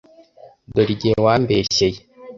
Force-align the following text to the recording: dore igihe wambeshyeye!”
dore 0.73 0.91
igihe 0.95 1.15
wambeshyeye!” 1.25 1.99